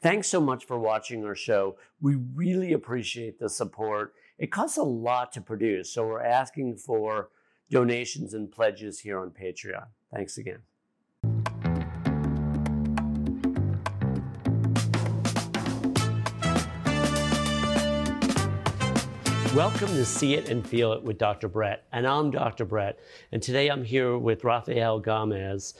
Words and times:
Thanks 0.00 0.28
so 0.28 0.40
much 0.40 0.64
for 0.64 0.78
watching 0.78 1.24
our 1.24 1.34
show. 1.34 1.76
We 2.00 2.14
really 2.14 2.72
appreciate 2.72 3.40
the 3.40 3.48
support. 3.48 4.14
It 4.38 4.52
costs 4.52 4.76
a 4.76 4.84
lot 4.84 5.32
to 5.32 5.40
produce, 5.40 5.90
so 5.90 6.06
we're 6.06 6.22
asking 6.22 6.76
for 6.76 7.30
donations 7.68 8.32
and 8.32 8.48
pledges 8.48 9.00
here 9.00 9.18
on 9.18 9.30
Patreon. 9.30 9.86
Thanks 10.14 10.38
again. 10.38 10.60
Welcome 19.52 19.88
to 19.88 20.04
See 20.04 20.34
It 20.34 20.48
and 20.48 20.64
Feel 20.64 20.92
It 20.92 21.02
with 21.02 21.18
Dr. 21.18 21.48
Brett, 21.48 21.88
and 21.90 22.06
I'm 22.06 22.30
Dr. 22.30 22.64
Brett. 22.64 23.00
And 23.32 23.42
today 23.42 23.68
I'm 23.68 23.82
here 23.82 24.16
with 24.16 24.44
Rafael 24.44 25.00
Gomez, 25.00 25.74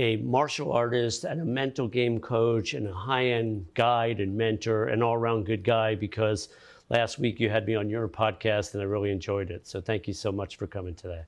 a 0.00 0.16
martial 0.16 0.72
artist 0.72 1.24
and 1.24 1.40
a 1.40 1.44
mental 1.44 1.86
game 1.86 2.18
coach 2.18 2.72
and 2.72 2.88
a 2.88 2.92
high-end 2.92 3.66
guide 3.74 4.18
and 4.18 4.34
mentor, 4.34 4.86
an 4.86 5.02
all-around 5.02 5.44
good 5.44 5.62
guy 5.62 5.94
because 5.94 6.48
last 6.88 7.18
week 7.18 7.38
you 7.38 7.50
had 7.50 7.66
me 7.66 7.74
on 7.74 7.90
your 7.90 8.08
podcast 8.08 8.72
and 8.72 8.82
I 8.82 8.86
really 8.86 9.10
enjoyed 9.10 9.50
it. 9.50 9.66
So 9.66 9.80
thank 9.80 10.08
you 10.08 10.14
so 10.14 10.32
much 10.32 10.56
for 10.56 10.66
coming 10.66 10.94
today. 10.94 11.22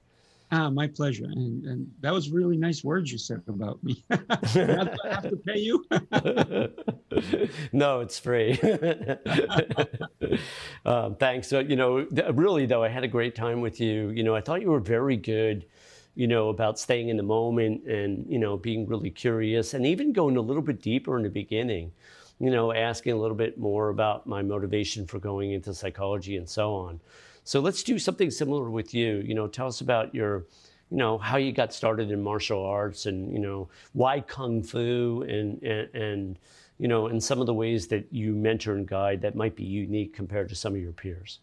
Ah, 0.55 0.71
my 0.71 0.87
pleasure. 0.87 1.25
And, 1.25 1.65
and 1.65 1.91
that 2.01 2.13
was 2.13 2.31
really 2.31 2.57
nice 2.57 2.83
words 2.83 3.13
you 3.13 3.19
said 3.19 3.43
about 3.47 3.83
me. 3.83 4.05
I 4.11 4.19
have 4.51 5.23
to 5.23 5.39
pay 5.47 5.59
you. 5.59 5.85
no, 7.73 8.01
it's 8.01 8.19
free. 8.19 8.59
um, 10.87 11.17
thanks. 11.17 11.49
So, 11.49 11.61
you 11.61 11.77
know, 11.77 12.07
really 12.33 12.67
though, 12.67 12.83
I 12.83 12.89
had 12.89 13.05
a 13.05 13.09
great 13.09 13.35
time 13.35 13.61
with 13.61 13.81
you. 13.81 14.11
You 14.11 14.25
know, 14.25 14.35
I 14.35 14.41
thought 14.41 14.63
you 14.63 14.71
were 14.71 14.81
very 14.81 15.17
good. 15.17 15.67
You 16.15 16.27
know, 16.27 16.51
about 16.51 16.79
staying 16.79 17.09
in 17.09 17.17
the 17.17 17.23
moment 17.23 17.85
and 17.85 18.27
you 18.29 18.39
know 18.39 18.57
being 18.57 18.87
really 18.87 19.11
curious 19.11 19.75
and 19.75 19.87
even 19.87 20.13
going 20.13 20.37
a 20.37 20.43
little 20.43 20.63
bit 20.63 20.83
deeper 20.83 21.17
in 21.17 21.23
the 21.23 21.31
beginning. 21.31 21.93
You 22.39 22.51
know, 22.51 22.73
asking 22.73 23.13
a 23.13 23.17
little 23.17 23.37
bit 23.37 23.57
more 23.57 23.91
about 23.91 24.27
my 24.27 24.43
motivation 24.43 25.07
for 25.07 25.21
going 25.21 25.53
into 25.53 25.73
psychology 25.73 26.37
and 26.37 26.49
so 26.49 26.75
on. 26.75 27.01
So 27.45 27.61
let's 27.61 27.83
do 27.83 27.99
something 27.99 28.31
similar 28.31 28.71
with 28.71 28.95
you. 28.95 29.23
You 29.25 29.35
know, 29.35 29.47
tell 29.47 29.67
us 29.67 29.81
about 29.81 30.15
your, 30.15 30.47
you 30.91 30.97
know, 30.97 31.19
how 31.19 31.37
you 31.37 31.53
got 31.53 31.73
started 31.73 32.11
in 32.11 32.23
martial 32.23 32.65
arts 32.65 33.07
and, 33.07 33.33
you 33.33 33.39
know, 33.39 33.69
why 33.93 34.21
Kung 34.21 34.63
Fu 34.63 35.25
and, 35.29 35.63
and, 35.63 35.95
and 35.95 36.39
you 36.79 36.89
know, 36.89 37.07
and 37.07 37.23
some 37.23 37.41
of 37.41 37.47
the 37.47 37.55
ways 37.55 37.87
that 37.89 38.07
you 38.13 38.33
mentor 38.33 38.75
and 38.75 38.87
guide 38.87 39.21
that 39.23 39.35
might 39.35 39.55
be 39.55 39.65
unique 39.65 40.15
compared 40.15 40.49
to 40.49 40.55
some 40.55 40.75
of 40.75 40.81
your 40.81 40.93
peers. 40.93 41.41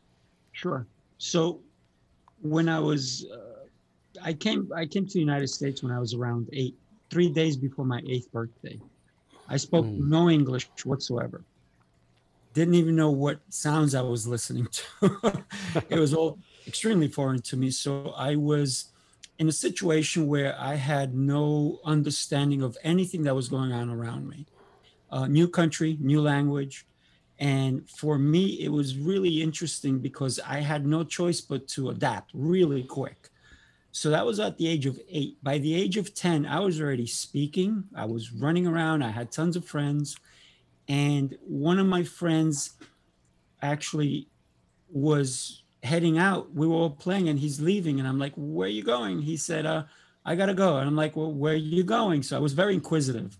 Sure. 0.52 0.86
So 1.18 1.62
when 2.42 2.68
I 2.68 2.80
was, 2.80 3.26
uh, 3.32 3.49
I 4.24 4.34
came, 4.34 4.70
I 4.76 4.86
came 4.86 5.06
to 5.06 5.14
the 5.14 5.20
United 5.20 5.48
States 5.48 5.84
when 5.84 5.92
I 5.92 6.00
was 6.00 6.14
around 6.14 6.50
eight, 6.54 6.76
three 7.10 7.30
days 7.30 7.58
before 7.58 7.86
my 7.86 8.02
eighth 8.08 8.32
birthday. 8.32 8.80
I 9.48 9.58
spoke 9.58 9.86
mm. 9.86 10.00
no 10.00 10.30
English 10.30 10.70
whatsoever 10.84 11.44
didn't 12.54 12.76
even 12.76 12.96
know 12.96 13.12
what 13.12 13.40
sounds 13.50 13.96
I 13.96 14.02
was 14.02 14.28
listening 14.28 14.68
to. 14.72 15.44
it 15.90 16.00
was 16.00 16.14
all 16.14 16.40
extremely 16.68 17.08
foreign 17.08 17.42
to 17.44 17.58
me. 17.58 17.72
So 17.72 18.10
I 18.18 18.36
was 18.36 18.92
in 19.38 19.48
a 19.48 19.52
situation 19.52 20.28
where 20.28 20.60
I 20.60 20.76
had 20.76 21.16
no 21.16 21.80
understanding 21.86 22.62
of 22.62 22.78
anything 22.84 23.24
that 23.24 23.36
was 23.36 23.48
going 23.48 23.72
on 23.72 23.90
around 23.90 24.28
me. 24.28 24.46
Uh, 25.12 25.28
new 25.28 25.48
country, 25.48 25.98
new 26.02 26.22
language. 26.22 26.86
And 27.40 27.90
for 27.90 28.18
me, 28.18 28.62
it 28.62 28.72
was 28.72 28.98
really 28.98 29.42
interesting 29.42 30.00
because 30.00 30.40
I 30.46 30.60
had 30.60 30.86
no 30.86 31.04
choice 31.04 31.40
but 31.40 31.68
to 31.70 31.90
adapt 31.90 32.32
really 32.34 32.84
quick. 32.84 33.29
So 34.00 34.12
that 34.12 34.26
was 34.26 34.40
at 34.40 34.58
the 34.58 34.66
age 34.66 34.86
of 34.86 34.98
eight. 35.10 35.44
By 35.44 35.58
the 35.58 35.76
age 35.76 35.98
of 35.98 36.16
10, 36.16 36.46
I 36.46 36.62
was 36.62 36.80
already 36.80 37.06
speaking. 37.06 37.84
I 37.94 38.06
was 38.06 38.32
running 38.32 38.66
around. 38.66 39.04
I 39.04 39.10
had 39.10 39.30
tons 39.30 39.58
of 39.58 39.66
friends. 39.66 40.16
And 40.88 41.38
one 41.42 41.80
of 41.80 41.86
my 41.86 42.04
friends 42.06 42.76
actually 43.62 44.30
was 44.90 45.64
heading 45.84 46.18
out. 46.18 46.56
We 46.56 46.66
were 46.66 46.76
all 46.76 46.92
playing 46.92 47.28
and 47.28 47.38
he's 47.38 47.60
leaving. 47.60 48.00
And 48.00 48.08
I'm 48.08 48.18
like, 48.18 48.32
Where 48.38 48.68
are 48.68 48.72
you 48.72 48.84
going? 48.84 49.22
He 49.22 49.36
said, 49.36 49.66
uh, 49.66 49.84
I 50.24 50.38
got 50.38 50.46
to 50.46 50.54
go. 50.54 50.78
And 50.78 50.88
I'm 50.88 50.96
like, 50.96 51.18
Well, 51.18 51.34
where 51.34 51.52
are 51.52 51.58
you 51.58 51.84
going? 51.84 52.24
So 52.24 52.38
I 52.38 52.40
was 52.40 52.54
very 52.54 52.76
inquisitive. 52.76 53.38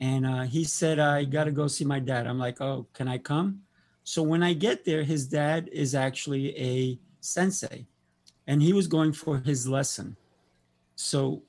And 0.00 0.26
uh, 0.26 0.42
he 0.42 0.64
said, 0.64 0.98
I 0.98 1.22
got 1.22 1.44
to 1.44 1.52
go 1.52 1.68
see 1.68 1.84
my 1.84 2.00
dad. 2.00 2.26
I'm 2.26 2.40
like, 2.40 2.60
Oh, 2.60 2.88
can 2.94 3.06
I 3.06 3.18
come? 3.18 3.60
So 4.02 4.24
when 4.24 4.42
I 4.42 4.54
get 4.54 4.84
there, 4.84 5.04
his 5.04 5.28
dad 5.28 5.70
is 5.72 5.94
actually 5.94 6.58
a 6.58 6.98
sensei 7.20 7.86
and 8.46 8.62
he 8.62 8.72
was 8.72 8.86
going 8.86 9.12
for 9.12 9.38
his 9.38 9.66
lesson. 9.66 10.16
So 10.96 11.42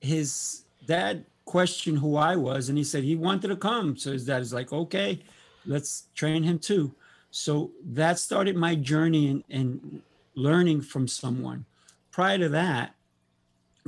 his 0.00 0.62
dad 0.86 1.24
questioned 1.44 1.98
who 1.98 2.16
I 2.16 2.36
was, 2.36 2.68
and 2.68 2.78
he 2.78 2.84
said 2.84 3.04
he 3.04 3.16
wanted 3.16 3.48
to 3.48 3.56
come. 3.56 3.96
So 3.96 4.12
his 4.12 4.26
dad 4.26 4.42
is 4.42 4.52
like, 4.52 4.72
okay, 4.72 5.20
let's 5.66 6.04
train 6.14 6.42
him 6.42 6.58
too. 6.58 6.94
So 7.30 7.72
that 7.84 8.18
started 8.18 8.56
my 8.56 8.74
journey 8.74 9.28
in, 9.28 9.44
in 9.48 10.02
learning 10.34 10.82
from 10.82 11.08
someone. 11.08 11.64
Prior 12.10 12.38
to 12.38 12.48
that, 12.50 12.94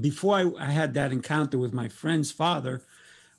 before 0.01 0.37
I, 0.37 0.51
I 0.59 0.71
had 0.71 0.95
that 0.95 1.13
encounter 1.13 1.59
with 1.59 1.73
my 1.73 1.89
friend's 1.89 2.31
father, 2.31 2.83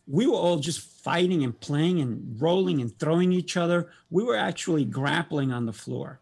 we 0.07 0.28
were 0.28 0.35
all 0.35 0.57
just 0.57 0.79
fighting 0.79 1.43
and 1.43 1.59
playing 1.59 2.01
and 2.01 2.39
rolling 2.41 2.81
and 2.81 2.97
throwing 2.99 3.31
each 3.31 3.57
other. 3.57 3.89
We 4.09 4.23
were 4.23 4.35
actually 4.35 4.85
grappling 4.85 5.51
on 5.51 5.66
the 5.66 5.73
floor. 5.73 6.19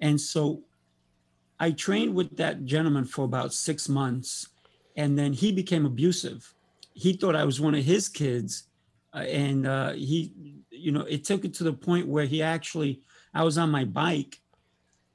And 0.00 0.20
so 0.20 0.62
I 1.62 1.70
trained 1.70 2.14
with 2.14 2.36
that 2.36 2.64
gentleman 2.66 3.04
for 3.04 3.24
about 3.24 3.54
six 3.54 3.88
months, 3.88 4.48
and 4.96 5.18
then 5.18 5.32
he 5.32 5.52
became 5.52 5.86
abusive 5.86 6.54
he 6.94 7.12
thought 7.14 7.36
I 7.36 7.44
was 7.44 7.60
one 7.60 7.74
of 7.74 7.84
his 7.84 8.08
kids, 8.08 8.64
uh, 9.14 9.18
and 9.18 9.66
uh, 9.66 9.92
he, 9.92 10.32
you 10.70 10.92
know, 10.92 11.02
it 11.02 11.24
took 11.24 11.44
it 11.44 11.54
to 11.54 11.64
the 11.64 11.72
point 11.72 12.06
where 12.06 12.26
he 12.26 12.42
actually, 12.42 13.02
I 13.34 13.44
was 13.44 13.58
on 13.58 13.70
my 13.70 13.84
bike, 13.84 14.40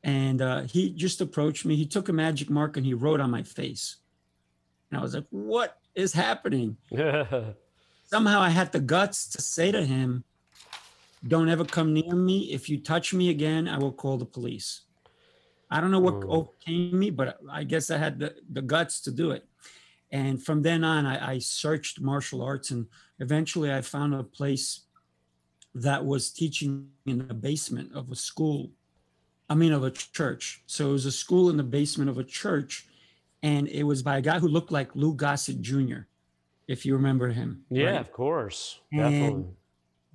and 0.04 0.42
uh, 0.42 0.62
he 0.62 0.90
just 0.92 1.22
approached 1.22 1.66
me. 1.66 1.76
He 1.76 1.86
took 1.86 2.10
a 2.10 2.14
magic 2.14 2.50
mark 2.50 2.78
and 2.78 2.86
he 2.86 2.94
wrote 2.94 3.20
on 3.20 3.32
my 3.32 3.44
face, 3.44 3.98
and 4.90 5.00
I 5.00 5.04
was 5.04 5.16
like, 5.16 5.26
"What 5.30 5.78
is 5.96 6.14
happening?" 6.14 6.78
Somehow 8.04 8.40
I 8.40 8.50
had 8.50 8.72
the 8.72 8.80
guts 8.80 9.28
to 9.30 9.42
say 9.42 9.72
to 9.72 9.86
him, 9.86 10.24
"Don't 11.28 11.50
ever 11.50 11.66
come 11.66 11.94
near 11.94 12.16
me. 12.16 12.54
If 12.54 12.70
you 12.70 12.80
touch 12.80 13.14
me 13.14 13.30
again, 13.30 13.68
I 13.68 13.78
will 13.78 13.92
call 13.92 14.18
the 14.18 14.26
police." 14.26 14.82
I 15.70 15.82
don't 15.82 15.92
know 15.92 16.00
what 16.00 16.22
mm. 16.22 16.30
overcame 16.30 16.98
me, 16.98 17.10
but 17.10 17.40
I 17.52 17.64
guess 17.64 17.92
I 17.92 17.98
had 17.98 18.20
the, 18.20 18.36
the 18.52 18.62
guts 18.62 19.02
to 19.02 19.12
do 19.12 19.32
it. 19.32 19.46
And 20.12 20.42
from 20.42 20.62
then 20.62 20.84
on, 20.84 21.06
I, 21.06 21.34
I 21.34 21.40
searched 21.40 22.00
martial 22.00 22.42
arts 22.42 22.72
and 22.72 22.88
eventually 23.20 23.74
I 23.74 23.82
found 23.82 24.14
a 24.14 24.24
place 24.24 24.82
that 25.76 26.06
was 26.06 26.32
teaching 26.32 26.88
in 27.06 27.28
the 27.28 27.34
basement 27.34 27.92
of 27.94 28.10
a 28.12 28.16
school. 28.16 28.72
I 29.50 29.56
mean, 29.56 29.72
of 29.72 29.84
a 29.84 29.92
church. 29.92 30.64
So 30.66 30.90
it 30.90 30.94
was 30.94 31.06
a 31.06 31.12
school 31.12 31.50
in 31.50 31.58
the 31.58 31.64
basement 31.64 32.10
of 32.10 32.18
a 32.18 32.24
church. 32.24 32.88
And 33.44 33.68
it 33.68 33.84
was 33.84 34.02
by 34.02 34.18
a 34.18 34.22
guy 34.22 34.40
who 34.40 34.48
looked 34.48 34.72
like 34.72 34.96
Lou 34.96 35.14
Gossett 35.14 35.62
Jr., 35.62 36.08
if 36.68 36.86
you 36.86 36.96
remember 36.96 37.30
him. 37.30 37.64
Yeah, 37.70 37.92
right? 37.92 38.02
of 38.02 38.12
course. 38.12 38.80
And 38.92 39.00
Definitely. 39.00 39.46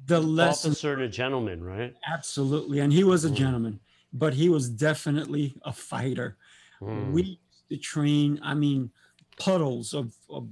The 0.04 0.20
lesson. 0.20 0.72
Officer 0.72 0.96
to 0.96 1.08
gentleman, 1.08 1.62
right? 1.62 1.94
Absolutely. 2.12 2.80
And 2.80 2.92
he 2.92 3.04
was 3.04 3.24
a 3.24 3.30
mm. 3.30 3.34
gentleman, 3.34 3.80
but 4.12 4.34
he 4.34 4.48
was 4.48 4.68
definitely 4.68 5.54
a 5.62 5.72
fighter. 5.72 6.36
Mm. 6.80 7.12
We 7.12 7.22
used 7.22 7.68
to 7.70 7.76
train, 7.76 8.40
I 8.42 8.54
mean, 8.54 8.90
puddles 9.38 9.94
of, 9.94 10.14
of 10.28 10.48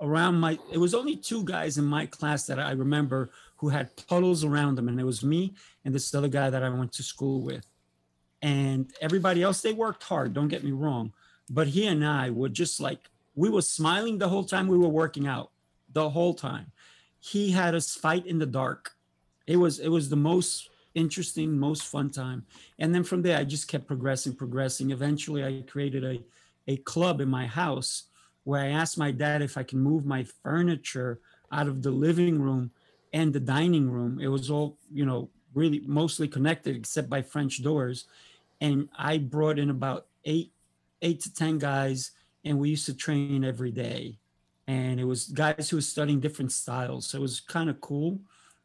around 0.00 0.36
my 0.36 0.58
it 0.72 0.78
was 0.78 0.94
only 0.94 1.16
two 1.16 1.44
guys 1.44 1.78
in 1.78 1.84
my 1.84 2.06
class 2.06 2.46
that 2.46 2.58
I 2.58 2.72
remember 2.72 3.30
who 3.56 3.68
had 3.68 3.96
puddles 4.08 4.44
around 4.44 4.74
them 4.74 4.88
and 4.88 5.00
it 5.00 5.04
was 5.04 5.22
me 5.22 5.54
and 5.84 5.94
this 5.94 6.14
other 6.14 6.28
guy 6.28 6.50
that 6.50 6.62
I 6.62 6.68
went 6.68 6.92
to 6.94 7.02
school 7.02 7.42
with 7.42 7.66
and 8.42 8.92
everybody 9.00 9.42
else 9.42 9.62
they 9.62 9.72
worked 9.72 10.02
hard 10.02 10.34
don't 10.34 10.48
get 10.48 10.64
me 10.64 10.72
wrong 10.72 11.12
but 11.48 11.68
he 11.68 11.86
and 11.86 12.04
I 12.04 12.30
were 12.30 12.48
just 12.48 12.80
like 12.80 13.08
we 13.34 13.48
were 13.48 13.62
smiling 13.62 14.18
the 14.18 14.28
whole 14.28 14.44
time 14.44 14.68
we 14.68 14.78
were 14.78 14.88
working 14.88 15.26
out 15.26 15.50
the 15.92 16.10
whole 16.10 16.34
time 16.34 16.72
he 17.20 17.52
had 17.52 17.74
us 17.74 17.94
fight 17.94 18.26
in 18.26 18.38
the 18.38 18.46
dark 18.46 18.92
it 19.46 19.56
was 19.56 19.78
it 19.78 19.88
was 19.88 20.08
the 20.08 20.16
most 20.16 20.70
interesting 20.94 21.58
most 21.58 21.84
fun 21.84 22.10
time 22.10 22.44
and 22.78 22.94
then 22.94 23.02
from 23.02 23.22
there 23.22 23.38
I 23.38 23.44
just 23.44 23.68
kept 23.68 23.86
progressing 23.86 24.34
progressing 24.34 24.90
eventually 24.90 25.44
I 25.44 25.62
created 25.66 26.04
a 26.04 26.22
a 26.66 26.76
club 26.78 27.20
in 27.20 27.28
my 27.28 27.46
house 27.46 28.04
where 28.44 28.60
I 28.60 28.68
asked 28.68 28.98
my 28.98 29.10
dad 29.10 29.42
if 29.42 29.56
I 29.56 29.62
can 29.62 29.80
move 29.80 30.04
my 30.04 30.24
furniture 30.42 31.20
out 31.50 31.66
of 31.66 31.82
the 31.82 31.90
living 31.90 32.40
room 32.40 32.70
and 33.12 33.32
the 33.32 33.40
dining 33.40 33.90
room. 33.90 34.20
It 34.20 34.28
was 34.28 34.50
all, 34.50 34.76
you 34.92 35.06
know, 35.06 35.30
really 35.54 35.82
mostly 35.86 36.28
connected 36.28 36.76
except 36.76 37.08
by 37.08 37.22
French 37.22 37.62
doors. 37.62 38.06
And 38.60 38.88
I 38.96 39.18
brought 39.18 39.58
in 39.58 39.70
about 39.70 40.06
eight, 40.24 40.52
eight 41.00 41.20
to 41.20 41.32
10 41.32 41.58
guys, 41.58 42.12
and 42.44 42.58
we 42.58 42.70
used 42.70 42.86
to 42.86 42.94
train 42.94 43.44
every 43.44 43.70
day. 43.70 44.18
And 44.66 44.98
it 44.98 45.04
was 45.04 45.26
guys 45.26 45.68
who 45.68 45.76
were 45.76 45.82
studying 45.82 46.20
different 46.20 46.52
styles. 46.52 47.06
So 47.06 47.18
it 47.18 47.22
was 47.22 47.40
kind 47.40 47.70
of 47.70 47.80
cool 47.80 48.18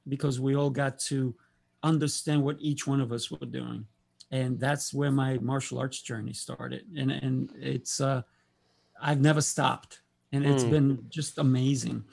because 0.07 0.39
we 0.39 0.55
all 0.55 0.69
got 0.69 0.99
to 0.99 1.35
understand 1.83 2.43
what 2.43 2.57
each 2.59 2.85
one 2.85 3.01
of 3.01 3.11
us 3.11 3.31
were 3.31 3.45
doing 3.45 3.85
and 4.31 4.59
that's 4.59 4.93
where 4.93 5.11
my 5.11 5.37
martial 5.39 5.79
arts 5.79 6.01
journey 6.01 6.33
started 6.33 6.83
and 6.97 7.11
and 7.11 7.51
it's 7.59 8.01
uh 8.01 8.21
i've 9.01 9.21
never 9.21 9.41
stopped 9.41 10.01
and 10.31 10.45
it's 10.45 10.63
mm. 10.63 10.71
been 10.71 11.05
just 11.09 11.37
amazing 11.37 12.03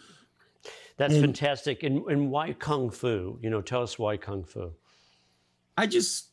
That's 0.97 1.15
and, 1.15 1.25
fantastic. 1.25 1.83
And, 1.83 2.05
and 2.07 2.31
why 2.31 2.55
Kung 2.55 2.91
Fu? 2.91 3.39
You 3.43 3.51
know, 3.51 3.61
tell 3.61 3.83
us 3.83 3.99
why 3.99 4.17
Kung 4.17 4.45
Fu. 4.45 4.73
I 5.77 5.87
just, 5.87 6.29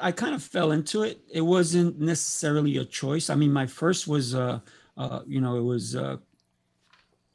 I 0.00 0.12
kind 0.12 0.34
of 0.34 0.42
fell 0.42 0.72
into 0.72 1.02
it. 1.02 1.20
It 1.32 1.40
wasn't 1.40 1.98
necessarily 1.98 2.76
a 2.76 2.84
choice. 2.84 3.30
I 3.30 3.34
mean, 3.34 3.52
my 3.52 3.66
first 3.66 4.06
was, 4.06 4.34
uh, 4.34 4.60
uh, 4.96 5.20
you 5.26 5.40
know, 5.40 5.56
it 5.56 5.62
was 5.62 5.96
uh, 5.96 6.18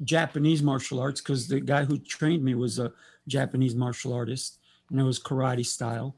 Japanese 0.04 0.62
martial 0.62 1.00
arts 1.00 1.20
because 1.20 1.48
the 1.48 1.60
guy 1.60 1.84
who 1.84 1.98
trained 1.98 2.44
me 2.44 2.54
was 2.54 2.78
a 2.78 2.94
Japanese 3.28 3.74
martial 3.74 4.14
artist, 4.14 4.59
and 4.90 5.00
it 5.00 5.04
was 5.04 5.20
karate 5.20 5.66
style. 5.66 6.16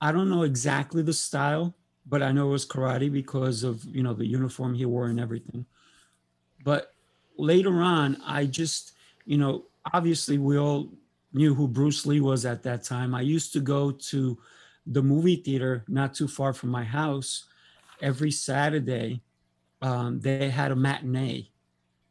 I 0.00 0.12
don't 0.12 0.30
know 0.30 0.42
exactly 0.42 1.02
the 1.02 1.12
style, 1.12 1.74
but 2.06 2.22
I 2.22 2.32
know 2.32 2.48
it 2.48 2.52
was 2.52 2.66
karate 2.66 3.12
because 3.12 3.62
of 3.62 3.84
you 3.84 4.02
know 4.02 4.14
the 4.14 4.26
uniform 4.26 4.74
he 4.74 4.86
wore 4.86 5.06
and 5.06 5.20
everything. 5.20 5.66
But 6.64 6.92
later 7.36 7.80
on, 7.82 8.18
I 8.24 8.46
just, 8.46 8.92
you 9.24 9.38
know, 9.38 9.64
obviously 9.92 10.38
we 10.38 10.58
all 10.58 10.88
knew 11.32 11.54
who 11.54 11.66
Bruce 11.66 12.06
Lee 12.06 12.20
was 12.20 12.44
at 12.44 12.62
that 12.62 12.84
time. 12.84 13.14
I 13.14 13.22
used 13.22 13.52
to 13.54 13.60
go 13.60 13.90
to 13.90 14.38
the 14.86 15.02
movie 15.02 15.36
theater 15.36 15.84
not 15.88 16.14
too 16.14 16.28
far 16.28 16.52
from 16.52 16.70
my 16.70 16.84
house 16.84 17.46
every 18.00 18.30
Saturday. 18.30 19.22
Um, 19.80 20.20
they 20.20 20.50
had 20.50 20.70
a 20.70 20.76
matinee, 20.76 21.48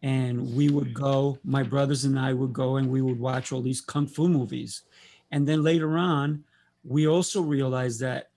and 0.01 0.55
we 0.55 0.69
would 0.69 0.93
go. 0.93 1.37
My 1.43 1.63
brothers 1.63 2.05
and 2.05 2.19
I 2.19 2.33
would 2.33 2.53
go, 2.53 2.77
and 2.77 2.89
we 2.89 3.01
would 3.01 3.19
watch 3.19 3.51
all 3.51 3.61
these 3.61 3.81
kung 3.81 4.07
fu 4.07 4.27
movies. 4.27 4.83
And 5.31 5.47
then 5.47 5.63
later 5.63 5.97
on, 5.97 6.43
we 6.83 7.07
also 7.07 7.41
realized 7.41 8.01
that 8.01 8.31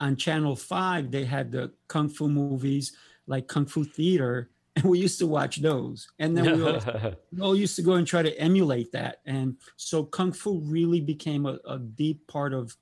on 0.00 0.16
Channel 0.16 0.56
Five 0.56 1.10
they 1.10 1.24
had 1.24 1.52
the 1.52 1.72
kung 1.88 2.08
fu 2.08 2.28
movies 2.28 2.92
like 3.28 3.46
Kung 3.46 3.66
Fu 3.66 3.84
Theater, 3.84 4.50
and 4.76 4.84
we 4.86 4.98
used 4.98 5.18
to 5.20 5.26
watch 5.26 5.56
those. 5.56 6.08
And 6.18 6.36
then 6.36 6.56
we 6.56 6.62
all, 6.66 6.80
we 7.32 7.40
all, 7.40 7.56
used 7.56 7.76
to 7.76 7.82
go 7.82 7.94
and 7.94 8.06
try 8.06 8.22
to 8.22 8.36
emulate 8.38 8.92
that. 8.92 9.20
And 9.26 9.56
so 9.76 10.04
kung 10.04 10.32
fu 10.32 10.60
really 10.60 11.00
became 11.00 11.46
a, 11.46 11.58
a 11.66 11.78
deep 11.78 12.26
part 12.26 12.54
of 12.54 12.76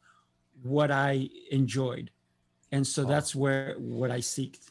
what 0.62 0.90
i 0.90 1.28
enjoyed. 1.50 2.10
And 2.72 2.86
so 2.86 3.04
that's 3.04 3.34
where 3.34 3.74
what 3.78 4.10
i 4.10 4.19
seeked 4.19 4.70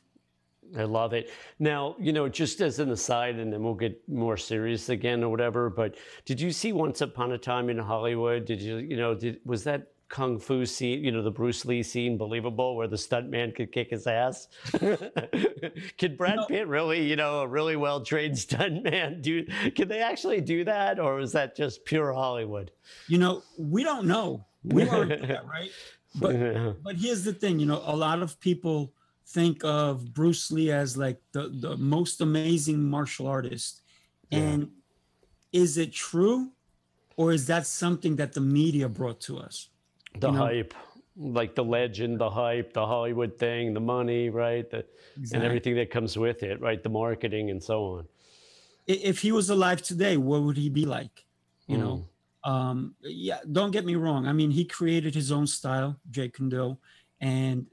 I 0.78 0.84
love 0.84 1.14
it. 1.14 1.30
Now, 1.60 1.96
you 2.00 2.12
know, 2.12 2.28
just 2.28 2.62
as 2.62 2.80
an 2.80 2.92
aside, 2.92 3.38
and 3.38 3.52
then 3.52 3.64
we'll 3.64 3.74
get 3.74 4.08
more 4.10 4.38
serious 4.38 4.90
again 4.90 5.24
or 5.24 5.30
whatever. 5.30 5.70
But 5.70 5.96
did 6.26 6.42
you 6.42 6.52
see 6.52 6.74
Once 6.74 7.02
Upon 7.02 7.32
a 7.32 7.38
Time 7.38 7.70
in 7.70 7.78
Hollywood? 7.78 8.46
Did 8.46 8.62
you, 8.62 8.78
you 8.78 8.98
know, 8.98 9.16
did 9.16 9.40
was 9.46 9.64
that 9.64 9.88
kung 10.10 10.40
fu 10.40 10.66
scene, 10.66 11.04
you 11.04 11.12
know, 11.12 11.22
the 11.22 11.32
Bruce 11.32 11.66
Lee 11.66 11.82
scene, 11.82 12.18
believable, 12.18 12.76
where 12.76 12.88
the 12.88 12.96
stuntman 12.96 13.56
could 13.56 13.72
kick 13.72 13.90
his 13.90 14.08
ass? 14.08 14.48
Could 15.98 16.18
Brad 16.18 16.38
no. 16.38 16.46
Pitt 16.46 16.68
really, 16.68 17.04
you 17.04 17.16
know, 17.16 17.42
a 17.42 17.48
really 17.48 17.76
well 17.76 18.02
trained 18.02 18.36
stuntman 18.36 19.22
do? 19.22 19.46
Can 19.72 19.88
they 19.88 20.02
actually 20.02 20.42
do 20.42 20.64
that, 20.66 21.00
or 21.00 21.20
is 21.20 21.32
that 21.32 21.56
just 21.56 21.86
pure 21.86 22.14
Hollywood? 22.14 22.72
You 23.08 23.18
know, 23.18 23.44
we 23.58 23.84
don't 23.84 24.06
know. 24.06 24.46
We 24.64 24.88
are 24.88 25.06
that, 25.06 25.46
right? 25.50 25.72
But 26.16 26.84
but 26.84 26.96
here's 26.96 27.24
the 27.24 27.34
thing, 27.34 27.60
you 27.60 27.66
know, 27.66 27.82
a 27.86 27.96
lot 27.96 28.22
of 28.22 28.40
people 28.40 28.94
think 29.28 29.64
of 29.64 30.14
Bruce 30.14 30.52
Lee 30.52 30.72
as 30.72 30.98
like 30.98 31.22
the 31.32 31.50
the 31.50 31.78
most 31.78 32.22
amazing 32.22 32.84
martial 32.84 33.28
artist, 33.28 33.82
yeah. 34.30 34.40
and 34.40 34.72
is 35.52 35.78
it 35.78 35.94
true, 35.94 36.52
or 37.18 37.32
is 37.32 37.48
that 37.48 37.66
something 37.66 38.16
that 38.18 38.34
the 38.34 38.42
media 38.42 38.90
brought 38.90 39.20
to 39.22 39.38
us? 39.38 39.70
the 40.20 40.32
you 40.32 40.38
hype 40.38 40.74
know? 40.74 41.32
like 41.34 41.56
the 41.56 41.64
legend 41.64 42.20
the 42.20 42.30
hype 42.30 42.74
the 42.74 42.86
hollywood 42.86 43.38
thing 43.38 43.74
the 43.74 43.80
money 43.80 44.30
right 44.30 44.70
the, 44.70 44.86
exactly. 45.18 45.36
and 45.38 45.44
everything 45.46 45.76
that 45.76 45.90
comes 45.90 46.18
with 46.18 46.44
it 46.44 46.60
right 46.62 46.84
the 46.84 46.90
marketing 46.90 47.50
and 47.50 47.64
so 47.64 47.86
on 47.86 48.08
if 48.88 49.20
he 49.22 49.32
was 49.32 49.50
alive 49.50 49.82
today 49.82 50.18
what 50.18 50.42
would 50.42 50.58
he 50.58 50.70
be 50.70 50.86
like 50.86 51.26
you 51.68 51.78
mm. 51.78 51.82
know 51.82 52.06
um, 52.44 52.94
yeah 53.02 53.40
don't 53.52 53.72
get 53.72 53.86
me 53.86 53.96
wrong 53.96 54.28
i 54.28 54.34
mean 54.34 54.52
he 54.52 54.66
created 54.66 55.16
his 55.16 55.32
own 55.32 55.48
style 55.48 56.00
Jeet 56.12 56.34
Kune 56.36 56.50
Do 56.50 56.78
and 57.20 57.66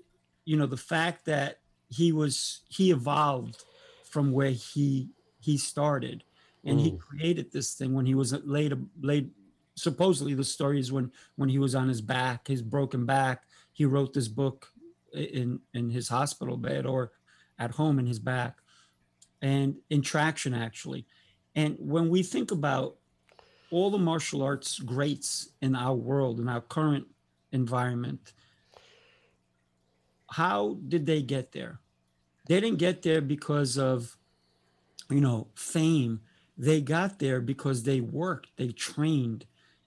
you 0.45 0.57
know 0.57 0.67
the 0.67 0.77
fact 0.77 1.25
that 1.27 1.61
he 1.89 2.13
was 2.13 2.61
he 2.69 2.91
evolved 2.91 3.63
from 4.05 4.33
where 4.33 4.51
he 4.51 5.11
he 5.41 5.57
started 5.57 6.25
and 6.65 6.79
mm. 6.79 6.83
he 6.83 6.91
created 6.93 7.53
this 7.53 7.75
thing 7.75 7.93
when 7.95 8.07
he 8.07 8.15
was 8.15 8.33
laid 8.45 8.73
laid 9.01 9.31
supposedly 9.75 10.35
the 10.35 10.45
story 10.45 10.79
is 10.79 10.93
when 10.93 11.11
when 11.37 11.49
he 11.49 11.59
was 11.59 11.75
on 11.75 11.89
his 11.89 12.01
back, 12.01 12.49
his 12.49 12.63
broken 12.63 13.07
back, 13.07 13.45
he 13.73 13.85
wrote 13.85 14.13
this 14.13 14.29
book 14.29 14.69
in 15.15 15.61
in 15.75 15.91
his 15.91 16.09
hospital 16.09 16.57
bed 16.57 16.87
or 16.87 17.13
at 17.59 17.73
home 17.73 17.99
in 17.99 18.07
his 18.07 18.19
back, 18.19 18.59
and 19.41 19.77
in 19.91 20.03
traction 20.03 20.55
actually. 20.55 21.07
And 21.55 21.77
when 21.79 22.09
we 22.09 22.23
think 22.23 22.51
about 22.51 22.97
all 23.71 23.91
the 23.91 23.99
martial 23.99 24.43
arts 24.43 24.79
greats 24.79 25.51
in 25.61 25.75
our 25.75 25.95
world 25.95 26.41
in 26.41 26.49
our 26.49 26.61
current 26.61 27.07
environment, 27.53 28.33
how 30.33 30.79
did 30.89 31.07
they 31.07 31.23
get 31.23 31.53
there? 31.53 31.79
They 32.47 32.61
didn't 32.61 32.79
get 32.79 33.03
there 33.03 33.21
because 33.21 33.79
of 33.79 34.17
you 35.11 35.21
know 35.21 35.49
fame 35.55 36.21
they 36.57 36.81
got 36.81 37.19
there 37.19 37.41
because 37.41 37.83
they 37.83 38.01
worked 38.01 38.49
they 38.57 38.69
trained 38.69 39.47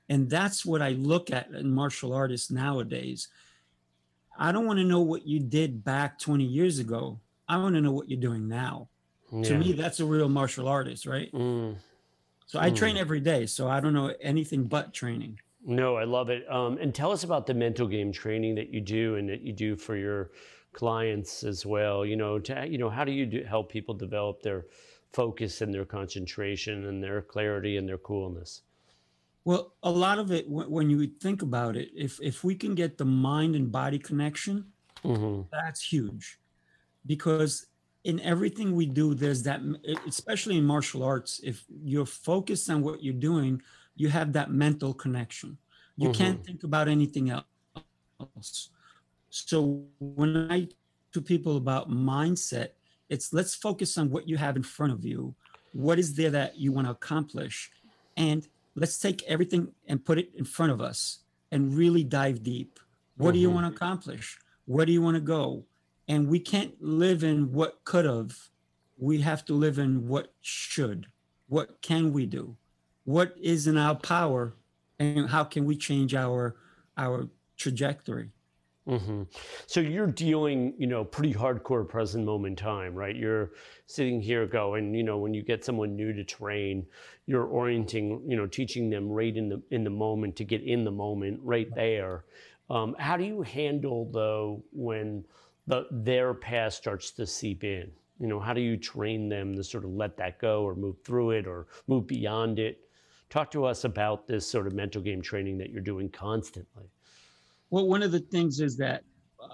and 0.09 0.30
that's 0.30 0.65
what 0.65 0.81
I 0.81 0.89
look 0.89 1.31
at 1.31 1.50
in 1.50 1.74
martial 1.74 2.13
artists 2.13 2.51
nowadays. 2.51 3.27
I 4.38 4.51
don't 4.51 4.68
want 4.68 4.80
to 4.80 4.86
know 4.86 5.01
what 5.01 5.25
you 5.25 5.39
did 5.39 5.83
back 5.83 6.19
20 6.19 6.44
years 6.44 6.77
ago. 6.80 7.19
I 7.48 7.57
want 7.57 7.75
to 7.75 7.81
know 7.81 7.91
what 7.91 8.09
you're 8.09 8.19
doing 8.19 8.48
now. 8.48 8.89
Yeah. 9.31 9.44
To 9.44 9.57
me, 9.57 9.74
that's 9.74 10.00
a 10.00 10.06
real 10.06 10.30
martial 10.30 10.68
artist, 10.68 11.07
right? 11.07 11.31
Mm. 11.33 11.77
So 12.45 12.59
I 12.59 12.69
mm. 12.69 12.75
train 12.75 12.98
every 12.98 13.19
day. 13.19 13.48
So 13.48 13.68
I 13.68 13.80
don't 13.80 13.94
know 13.94 14.13
anything 14.21 14.65
but 14.65 14.94
training. 14.94 15.39
No, 15.67 15.95
I 15.95 16.03
love 16.03 16.29
it. 16.29 16.50
Um, 16.50 16.77
and 16.79 16.94
tell 16.94 17.12
us 17.12 17.23
about 17.23 17.47
the 17.47 17.56
mental 17.56 17.88
game 17.88 18.12
training 18.12 18.53
that 18.56 18.69
you 18.69 18.81
do 18.81 19.15
and 19.15 19.27
that 19.29 19.41
you 19.41 19.51
do 19.51 19.75
for 19.75 19.95
your 19.97 20.29
clients 20.73 21.44
as 21.44 21.65
well. 21.65 22.06
You 22.06 22.15
know, 22.15 22.38
to, 22.39 22.67
you 22.67 22.77
know, 22.77 22.89
how 22.89 23.03
do 23.03 23.12
you 23.12 23.25
do, 23.25 23.44
help 23.44 23.71
people 23.71 23.95
develop 23.95 24.44
their 24.44 24.65
focus 25.12 25.62
and 25.62 25.73
their 25.73 25.85
concentration 25.85 26.85
and 26.85 27.01
their 27.01 27.21
clarity 27.21 27.77
and 27.77 27.89
their 27.89 27.97
coolness? 27.97 28.62
Well, 29.44 29.73
a 29.81 29.91
lot 29.91 30.19
of 30.19 30.31
it, 30.31 30.47
when 30.50 30.89
you 30.89 31.07
think 31.07 31.41
about 31.41 31.75
it, 31.75 31.89
if 31.95 32.19
if 32.21 32.44
we 32.44 32.56
can 32.56 32.75
get 32.75 32.97
the 32.97 33.06
mind 33.06 33.56
and 33.56 33.71
body 33.71 34.00
connection, 34.00 34.65
mm-hmm. 35.03 35.44
that's 35.51 35.83
huge, 35.83 36.39
because 37.06 37.67
in 38.03 38.19
everything 38.21 38.75
we 38.75 38.88
do, 38.88 39.13
there's 39.13 39.44
that. 39.44 39.62
Especially 40.07 40.57
in 40.57 40.63
martial 40.65 41.03
arts, 41.03 41.39
if 41.44 41.63
you're 41.83 42.07
focused 42.07 42.69
on 42.71 42.81
what 42.81 43.03
you're 43.03 43.13
doing, 43.13 43.62
you 43.95 44.09
have 44.09 44.33
that 44.33 44.51
mental 44.51 44.94
connection. 44.94 45.57
You 45.97 46.09
mm-hmm. 46.09 46.21
can't 46.21 46.45
think 46.45 46.63
about 46.63 46.88
anything 46.88 47.30
else. 47.30 48.69
So 49.29 49.84
when 50.00 50.51
I 50.51 50.62
talk 50.62 50.75
to 51.13 51.22
people 51.22 51.58
about 51.58 51.89
mindset, 51.89 52.69
it's 53.10 53.31
let's 53.34 53.55
focus 53.55 53.98
on 53.98 54.10
what 54.10 54.27
you 54.27 54.38
have 54.38 54.55
in 54.55 54.63
front 54.63 54.93
of 54.93 55.05
you. 55.05 55.36
What 55.74 56.00
is 56.00 56.15
there 56.15 56.31
that 56.31 56.58
you 56.58 56.72
want 56.72 56.88
to 56.88 56.91
accomplish, 56.91 57.69
and 58.17 58.48
let's 58.75 58.98
take 58.98 59.24
everything 59.24 59.74
and 59.88 60.03
put 60.03 60.17
it 60.17 60.29
in 60.36 60.46
front 60.46 60.72
of 60.72 60.81
us 60.81 61.19
and 61.51 61.74
really 61.74 62.03
dive 62.03 62.43
deep. 62.43 62.79
What 63.17 63.29
mm-hmm. 63.29 63.34
do 63.34 63.39
you 63.39 63.48
mm-hmm. 63.48 63.55
want 63.55 63.67
to 63.67 63.75
accomplish? 63.75 64.38
Where 64.65 64.86
do 64.86 64.91
you 64.91 65.01
want 65.01 65.15
to 65.15 65.22
go? 65.22 65.65
And 66.08 66.27
we 66.27 66.39
can't 66.39 66.74
live 66.81 67.24
in 67.24 67.51
what 67.51 67.84
could 67.84 68.05
have. 68.05 68.36
We 68.98 69.22
have 69.22 69.46
to 69.46 69.53
live 69.53 69.79
in 69.79 70.08
what 70.08 70.34
should. 70.41 71.08
What 71.48 71.81
can 71.81 72.13
we 72.13 72.25
do? 72.25 72.58
What 73.05 73.35
is 73.41 73.67
in 73.67 73.77
our 73.77 73.95
power? 73.95 74.53
And 75.00 75.29
how 75.29 75.43
can 75.43 75.65
we 75.65 75.75
change 75.75 76.13
our 76.13 76.55
our 76.97 77.29
trajectory? 77.57 78.31
Mm-hmm. 78.88 79.24
So 79.65 79.79
you're 79.79 80.07
dealing, 80.07 80.74
you 80.77 80.85
know, 80.85 81.03
pretty 81.03 81.33
hardcore 81.33 81.88
present 81.88 82.24
moment 82.24 82.59
time, 82.59 82.93
right? 82.93 83.15
You're 83.15 83.51
sitting 83.88 84.21
here 84.21 84.45
going, 84.45 84.93
you 84.93 85.03
know, 85.03 85.17
when 85.17 85.33
you 85.33 85.41
get 85.41 85.65
someone 85.65 85.95
new 85.95 86.13
to 86.13 86.24
train, 86.24 86.85
you're 87.25 87.45
orienting, 87.45 88.21
you 88.27 88.38
know, 88.38 88.45
teaching 88.45 88.89
them 88.91 89.09
right 89.09 89.35
in 89.35 89.50
the 89.50 89.62
in 89.71 89.83
the 89.83 89.89
moment 89.89 90.35
to 90.35 90.43
get 90.43 90.62
in 90.62 90.83
the 90.83 90.91
moment 90.91 91.39
right 91.41 91.74
there. 91.74 92.25
Um, 92.69 92.95
how 93.00 93.17
do 93.17 93.24
you 93.24 93.41
handle 93.41 94.09
though 94.12 94.63
when 94.71 95.25
the 95.65 95.88
their 95.89 96.33
past 96.35 96.77
starts 96.77 97.12
to 97.12 97.25
seep 97.25 97.63
in? 97.63 97.91
You 98.19 98.27
know, 98.27 98.39
how 98.39 98.53
do 98.53 98.62
you 98.62 98.77
train 98.77 99.29
them 99.29 99.55
to 99.55 99.63
sort 99.63 99.83
of 99.83 99.91
let 99.91 100.15
that 100.17 100.39
go 100.39 100.63
or 100.63 100.75
move 100.75 100.97
through 101.03 101.31
it 101.31 101.47
or 101.47 101.67
move 101.88 102.05
beyond 102.05 102.59
it? 102.59 102.85
Talk 103.29 103.51
to 103.51 103.65
us 103.65 103.84
about 103.84 104.27
this 104.27 104.48
sort 104.48 104.67
of 104.67 104.74
mental 104.74 105.01
game 105.01 105.22
training 105.22 105.58
that 105.58 105.70
you're 105.70 105.82
doing 105.82 106.10
constantly. 106.10 106.86
Well, 107.70 107.88
one 107.88 108.03
of 108.03 108.12
the 108.12 108.20
things 108.20 108.60
is 108.60 108.77
that, 108.77 109.03
uh, 109.41 109.48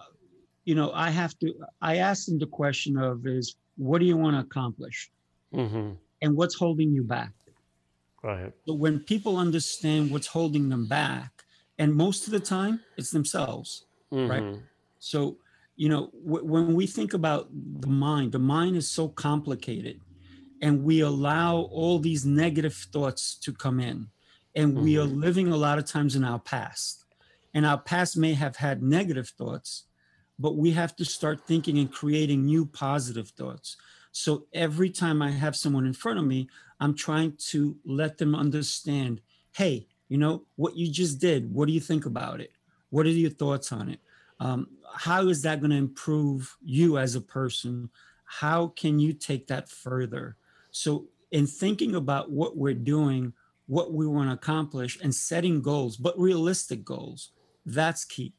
you 0.65 0.75
know, 0.75 0.91
I 0.93 1.09
have 1.09 1.37
to, 1.39 1.53
I 1.81 1.97
ask 1.97 2.25
them 2.25 2.37
the 2.37 2.45
question 2.45 2.97
of 2.97 3.25
is, 3.25 3.55
what 3.77 3.99
do 3.99 4.05
you 4.05 4.17
want 4.17 4.35
to 4.35 4.41
accomplish? 4.41 5.09
Mm-hmm. 5.53 5.91
And 6.21 6.37
what's 6.37 6.55
holding 6.55 6.91
you 6.91 7.03
back? 7.03 7.33
Right. 8.21 8.53
But 8.67 8.75
when 8.75 8.99
people 8.99 9.37
understand 9.37 10.11
what's 10.11 10.27
holding 10.27 10.69
them 10.69 10.85
back, 10.85 11.43
and 11.79 11.95
most 11.95 12.27
of 12.27 12.31
the 12.31 12.39
time 12.39 12.81
it's 12.97 13.09
themselves, 13.09 13.85
mm-hmm. 14.13 14.29
right? 14.29 14.59
So, 14.99 15.37
you 15.75 15.89
know, 15.89 16.11
w- 16.23 16.45
when 16.45 16.75
we 16.75 16.85
think 16.85 17.15
about 17.15 17.49
the 17.51 17.87
mind, 17.87 18.33
the 18.33 18.39
mind 18.39 18.75
is 18.75 18.87
so 18.87 19.07
complicated. 19.07 19.99
And 20.61 20.83
we 20.83 21.01
allow 21.01 21.57
all 21.57 21.99
these 21.99 22.25
negative 22.25 22.73
thoughts 22.75 23.35
to 23.39 23.51
come 23.53 23.79
in. 23.79 24.09
And 24.55 24.77
we 24.77 24.97
are 24.97 25.05
Mhm. 25.05 25.19
living 25.21 25.47
a 25.47 25.57
lot 25.57 25.79
of 25.79 25.85
times 25.85 26.15
in 26.15 26.23
our 26.23 26.39
past. 26.39 27.05
And 27.53 27.65
our 27.65 27.77
past 27.79 28.17
may 28.17 28.33
have 28.33 28.57
had 28.57 28.83
negative 28.83 29.29
thoughts 29.29 29.85
but 30.39 30.57
we 30.57 30.71
have 30.71 30.95
to 30.95 31.05
start 31.05 31.45
thinking 31.45 31.77
and 31.77 31.91
creating 31.91 32.45
new 32.45 32.65
positive 32.65 33.29
thoughts. 33.29 33.77
So 34.11 34.47
every 34.53 34.89
time 34.89 35.21
i 35.21 35.29
have 35.31 35.55
someone 35.55 35.85
in 35.85 35.93
front 35.93 36.19
of 36.19 36.25
me 36.25 36.49
i'm 36.79 36.95
trying 36.95 37.33
to 37.37 37.77
let 37.85 38.17
them 38.17 38.35
understand 38.35 39.21
hey 39.53 39.87
you 40.09 40.17
know 40.17 40.45
what 40.55 40.75
you 40.75 40.91
just 40.91 41.19
did 41.19 41.53
what 41.53 41.67
do 41.67 41.73
you 41.73 41.79
think 41.79 42.05
about 42.05 42.41
it? 42.41 42.53
What 42.89 43.05
are 43.05 43.09
your 43.09 43.29
thoughts 43.31 43.71
on 43.71 43.89
it? 43.89 43.99
Um, 44.39 44.67
how 44.93 45.27
is 45.27 45.43
that 45.43 45.61
going 45.61 45.71
to 45.71 45.77
improve 45.77 46.57
you 46.61 46.97
as 46.97 47.15
a 47.15 47.21
person? 47.21 47.89
How 48.25 48.67
can 48.67 48.99
you 48.99 49.13
take 49.13 49.47
that 49.47 49.69
further 49.69 50.35
so 50.71 51.07
in 51.31 51.45
thinking 51.45 51.95
about 51.95 52.31
what 52.31 52.57
we're 52.57 52.73
doing 52.73 53.33
what 53.67 53.93
we 53.93 54.05
want 54.05 54.27
to 54.29 54.33
accomplish 54.33 54.99
and 55.01 55.13
setting 55.13 55.61
goals 55.61 55.95
but 55.95 56.17
realistic 56.19 56.83
goals 56.83 57.31
that's 57.65 58.05
key. 58.05 58.33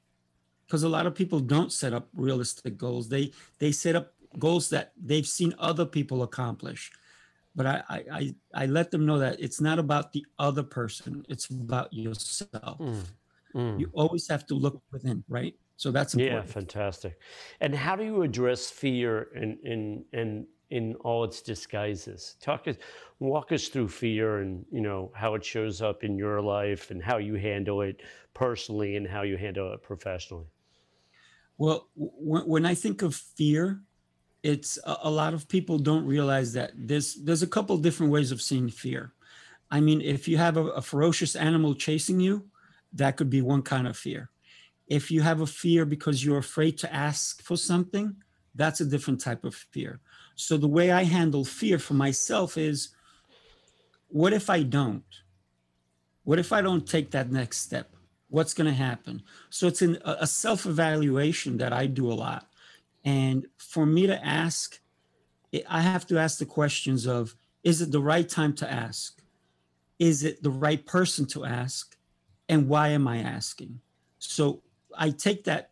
Because 0.67 0.83
a 0.83 0.89
lot 0.89 1.07
of 1.07 1.15
people 1.15 1.41
don't 1.41 1.73
set 1.73 1.93
up 1.93 2.09
realistic 2.15 2.79
goals. 2.79 3.09
They 3.09 3.33
they 3.59 3.73
set 3.73 3.95
up 3.95 4.15
goals 4.39 4.71
that 4.71 4.93
they've 5.01 5.27
seen 5.27 5.55
other 5.59 5.85
people 5.85 6.23
accomplish. 6.23 6.91
But 7.55 7.67
I, 7.67 7.83
I 7.89 8.05
i 8.11 8.35
i 8.55 8.67
let 8.67 8.91
them 8.91 9.05
know 9.05 9.19
that 9.19 9.39
it's 9.39 9.61
not 9.61 9.79
about 9.79 10.13
the 10.13 10.25
other 10.39 10.63
person. 10.63 11.25
It's 11.29 11.51
about 11.51 11.93
yourself. 11.93 12.79
Mm. 12.79 13.05
Mm. 13.55 13.79
you 13.79 13.91
always 13.93 14.27
have 14.29 14.47
to 14.47 14.55
look 14.55 14.83
within 14.93 15.23
right? 15.29 15.55
So 15.77 15.91
that's 15.91 16.15
Yeah, 16.15 16.41
fantastic. 16.43 17.19
And 17.61 17.75
how 17.75 17.97
do 17.97 18.05
you 18.05 18.23
address 18.23 18.71
fear 18.71 19.29
in 19.35 19.59
in 19.63 20.05
in 20.13 20.47
in 20.73 20.95
all 20.97 21.25
its 21.25 21.43
disguises? 21.43 22.37
Talk 22.41 22.67
us, 22.67 22.77
walk 23.21 23.53
us 23.53 23.69
through 23.69 23.89
fear 23.89 24.41
and 24.41 24.65
you 24.73 24.81
know 24.81 25.13
how 25.15 25.35
it 25.35 25.45
shows 25.45 25.83
up 25.83 26.03
in 26.03 26.17
your 26.17 26.41
life 26.41 26.91
and 26.91 27.03
how 27.03 27.19
you 27.19 27.35
handle 27.35 27.83
it 27.83 28.03
personally 28.35 28.97
and 28.97 29.07
how 29.07 29.23
you 29.23 29.37
handle 29.37 29.73
it 29.75 29.83
professionally. 29.83 30.47
Well, 31.59 31.89
w- 31.97 32.47
when 32.47 32.67
I 32.67 32.75
think 32.75 33.03
of 33.03 33.15
fear, 33.15 33.83
it's 34.43 34.79
a, 34.85 34.97
a 35.05 35.11
lot 35.11 35.35
of 35.35 35.49
people 35.49 35.79
don't 35.79 36.07
realize 36.07 36.53
that 36.55 36.73
there's 36.75 37.15
there's 37.23 37.43
a 37.43 37.55
couple 37.57 37.77
different 37.79 38.13
ways 38.13 38.33
of 38.33 38.43
seeing 38.43 38.69
fear. 38.69 39.13
I 39.71 39.81
mean, 39.81 40.01
if 40.01 40.29
you 40.29 40.37
have 40.39 40.57
a, 40.57 40.67
a 40.81 40.83
ferocious 40.83 41.37
animal 41.37 41.75
chasing 41.75 42.21
you, 42.21 42.49
that 42.95 43.17
could 43.17 43.31
be 43.31 43.43
one 43.43 43.63
kind 43.63 43.87
of 43.87 43.97
fear. 43.97 44.31
If 44.89 45.11
you 45.11 45.23
have 45.23 45.41
a 45.41 45.47
fear 45.47 45.85
because 45.87 46.25
you're 46.25 46.39
afraid 46.39 46.79
to 46.79 46.93
ask 46.93 47.43
for 47.43 47.57
something, 47.57 48.17
that's 48.55 48.81
a 48.81 48.85
different 48.85 49.21
type 49.21 49.45
of 49.45 49.55
fear. 49.55 50.01
So 50.35 50.57
the 50.57 50.69
way 50.69 50.91
I 50.91 51.05
handle 51.05 51.45
fear 51.45 51.79
for 51.79 51.95
myself 51.95 52.57
is 52.57 52.91
what 54.09 54.33
if 54.33 54.51
I 54.51 54.63
don't? 54.63 55.05
What 56.25 56.39
if 56.39 56.53
I 56.53 56.63
don't 56.63 56.87
take 56.87 57.11
that 57.11 57.31
next 57.31 57.59
step? 57.59 57.95
What's 58.29 58.55
going 58.55 58.67
to 58.67 58.77
happen? 58.77 59.23
So 59.51 59.67
it's 59.67 59.83
an, 59.83 59.99
a 60.05 60.27
self 60.27 60.67
evaluation 60.67 61.59
that 61.59 61.73
I 61.73 61.87
do 61.87 62.11
a 62.11 62.15
lot. 62.15 62.49
And 63.05 63.47
for 63.59 63.85
me 63.85 64.07
to 64.07 64.25
ask, 64.25 64.81
I 65.69 65.81
have 65.81 66.07
to 66.07 66.19
ask 66.19 66.39
the 66.39 66.47
questions 66.47 67.07
of 67.07 67.35
is 67.63 67.81
it 67.81 67.93
the 67.93 68.01
right 68.01 68.29
time 68.29 68.55
to 68.55 68.71
ask? 68.71 69.21
Is 69.99 70.25
it 70.25 70.43
the 70.43 70.51
right 70.51 70.85
person 70.85 71.27
to 71.27 71.45
ask? 71.45 71.97
And 72.49 72.69
why 72.69 72.89
am 72.89 73.07
I 73.07 73.19
asking? 73.19 73.81
So 74.19 74.63
I 74.97 75.11
take 75.11 75.45
that, 75.45 75.71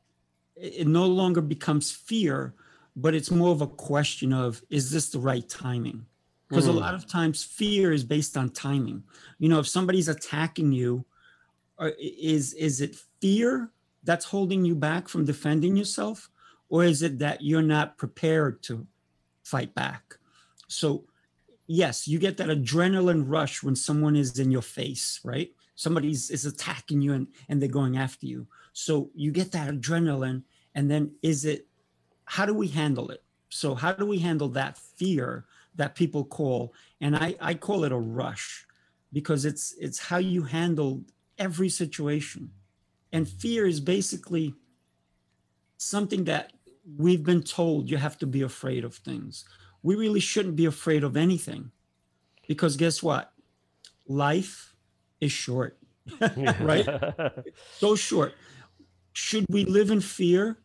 it 0.56 0.86
no 0.86 1.06
longer 1.06 1.40
becomes 1.40 1.90
fear, 1.90 2.54
but 2.96 3.14
it's 3.14 3.30
more 3.30 3.52
of 3.52 3.60
a 3.62 3.66
question 3.66 4.32
of 4.32 4.62
is 4.70 4.90
this 4.90 5.10
the 5.10 5.18
right 5.18 5.48
timing? 5.48 6.06
Because 6.48 6.66
a 6.66 6.70
Mm. 6.72 6.80
lot 6.80 6.94
of 6.94 7.06
times 7.06 7.44
fear 7.44 7.92
is 7.92 8.02
based 8.04 8.36
on 8.36 8.50
timing. 8.50 9.04
You 9.38 9.48
know, 9.48 9.60
if 9.60 9.68
somebody's 9.68 10.08
attacking 10.08 10.72
you, 10.72 11.04
is 11.98 12.52
is 12.54 12.80
it 12.80 12.96
fear 13.20 13.70
that's 14.04 14.24
holding 14.24 14.64
you 14.64 14.74
back 14.74 15.08
from 15.08 15.24
defending 15.24 15.76
yourself 15.76 16.30
or 16.68 16.84
is 16.84 17.02
it 17.02 17.18
that 17.18 17.40
you're 17.42 17.62
not 17.62 17.96
prepared 17.96 18.62
to 18.62 18.86
fight 19.44 19.74
back 19.74 20.16
so 20.68 21.04
yes 21.66 22.06
you 22.06 22.18
get 22.18 22.36
that 22.36 22.48
adrenaline 22.48 23.24
rush 23.26 23.62
when 23.62 23.74
someone 23.74 24.14
is 24.14 24.38
in 24.38 24.50
your 24.50 24.62
face 24.62 25.20
right 25.24 25.54
somebody's 25.74 26.30
is 26.30 26.44
attacking 26.44 27.00
you 27.00 27.14
and, 27.14 27.26
and 27.48 27.60
they're 27.60 27.68
going 27.68 27.96
after 27.96 28.26
you 28.26 28.46
so 28.72 29.10
you 29.14 29.30
get 29.32 29.50
that 29.52 29.72
adrenaline 29.72 30.42
and 30.74 30.90
then 30.90 31.10
is 31.22 31.44
it 31.44 31.66
how 32.30 32.46
do 32.46 32.54
we 32.54 32.68
handle 32.68 33.10
it? 33.10 33.24
So 33.48 33.74
how 33.74 33.90
do 33.90 34.06
we 34.06 34.20
handle 34.20 34.48
that 34.50 34.78
fear 34.78 35.46
that 35.74 35.96
people 35.96 36.24
call? 36.24 36.72
And 37.00 37.16
i 37.16 37.34
i 37.40 37.54
call 37.54 37.82
it 37.82 37.90
a 37.90 37.98
rush 37.98 38.66
because 39.12 39.44
it's 39.44 39.74
it's 39.80 39.98
how 39.98 40.18
you 40.18 40.44
handle 40.44 41.02
every 41.38 41.68
situation. 41.68 42.52
And 43.12 43.28
fear 43.28 43.66
is 43.66 43.80
basically 43.80 44.54
something 45.76 46.22
that 46.24 46.52
we've 46.96 47.24
been 47.24 47.42
told 47.42 47.90
you 47.90 47.96
have 47.96 48.16
to 48.18 48.28
be 48.28 48.42
afraid 48.42 48.84
of 48.84 48.94
things. 48.94 49.44
We 49.82 49.96
really 49.96 50.20
shouldn't 50.20 50.54
be 50.54 50.66
afraid 50.66 51.02
of 51.02 51.16
anything 51.16 51.72
because 52.46 52.76
guess 52.76 53.02
what? 53.02 53.32
Life 54.06 54.76
is 55.20 55.32
short 55.32 55.78
Right? 56.60 56.86
so 57.78 57.96
short. 57.96 58.34
Should 59.14 59.46
we 59.48 59.64
live 59.64 59.90
in 59.90 60.00
fear 60.00 60.58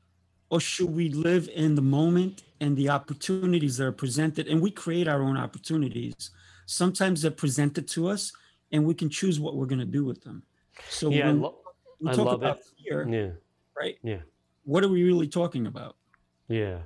or 0.55 0.61
should 0.61 0.95
we 0.95 1.09
live 1.09 1.49
in 1.53 1.75
the 1.75 1.81
moment 1.81 2.43
and 2.61 2.77
the 2.77 2.87
opportunities 2.87 3.75
that 3.75 3.85
are 3.87 3.91
presented? 3.91 4.47
And 4.47 4.61
we 4.61 4.71
create 4.71 5.05
our 5.05 5.21
own 5.21 5.35
opportunities. 5.35 6.29
Sometimes 6.65 7.21
they're 7.21 7.39
presented 7.45 7.89
to 7.89 8.07
us 8.07 8.31
and 8.71 8.85
we 8.85 8.93
can 8.93 9.09
choose 9.09 9.37
what 9.37 9.57
we're 9.57 9.65
going 9.65 9.79
to 9.79 9.93
do 9.99 10.05
with 10.05 10.23
them. 10.23 10.43
So 10.89 11.09
yeah, 11.09 11.25
I, 11.25 11.27
when 11.27 11.41
lo- 11.41 11.57
we 11.99 12.09
talk 12.11 12.25
love 12.27 12.35
about 12.35 12.59
it. 12.59 12.65
fear 12.81 13.05
yeah, 13.09 13.31
right? 13.77 13.97
Yeah. 14.01 14.21
what 14.63 14.81
are 14.85 14.87
we 14.87 15.03
really 15.03 15.27
talking 15.27 15.67
about 15.67 15.97
Yeah. 16.47 16.79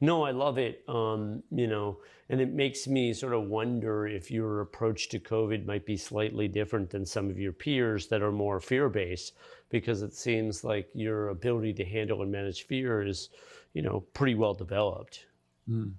No, 0.00 0.24
I 0.24 0.30
love 0.32 0.58
it. 0.58 0.84
Um, 0.88 1.42
you 1.50 1.66
know, 1.66 1.98
and 2.28 2.40
it 2.40 2.52
makes 2.52 2.86
me 2.86 3.12
sort 3.14 3.32
of 3.32 3.44
wonder 3.44 4.06
if 4.06 4.30
your 4.30 4.60
approach 4.60 5.08
to 5.10 5.18
COVID 5.18 5.66
might 5.66 5.86
be 5.86 5.96
slightly 5.96 6.46
different 6.48 6.90
than 6.90 7.04
some 7.06 7.30
of 7.30 7.38
your 7.38 7.52
peers 7.52 8.06
that 8.08 8.22
are 8.22 8.32
more 8.32 8.60
fear 8.60 8.88
based, 8.88 9.34
because 9.70 10.02
it 10.02 10.12
seems 10.14 10.62
like 10.64 10.88
your 10.94 11.28
ability 11.30 11.72
to 11.74 11.84
handle 11.84 12.22
and 12.22 12.30
manage 12.30 12.66
fear 12.66 13.02
is, 13.02 13.30
you 13.72 13.82
know, 13.82 14.00
pretty 14.12 14.34
well 14.34 14.54
developed. 14.54 15.26
Mm. 15.68 15.94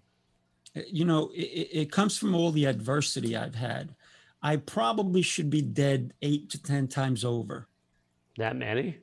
You 0.87 1.05
know, 1.05 1.29
it, 1.33 1.41
it- 1.41 1.79
it 1.81 1.91
comes 1.91 2.17
from 2.17 2.35
all 2.35 2.51
the 2.51 2.65
adversity 2.65 3.35
I've 3.35 3.55
had. 3.55 3.95
I 4.41 4.55
probably 4.57 5.21
should 5.21 5.49
be 5.49 5.61
dead 5.61 6.13
eight 6.21 6.49
to 6.51 6.61
10 6.61 6.87
times 6.87 7.25
over. 7.25 7.67
That 8.37 8.55
many? 8.55 8.97